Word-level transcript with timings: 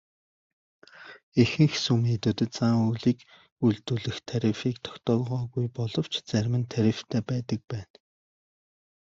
Ихэнх 1.41 1.73
сүм 1.85 2.01
хийдүүдэд 2.09 2.51
зан 2.57 2.73
үйлийг 2.89 3.19
үйлдүүлэх 3.65 4.17
тарифыг 4.29 4.75
тогтоогоогүй 4.85 5.65
боловч 5.77 6.13
зарим 6.29 6.53
нь 6.61 6.69
тарифтай 6.73 7.21
байдаг 7.29 7.59
байна. 7.71 7.95